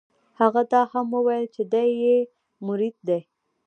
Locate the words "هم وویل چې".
0.93-1.61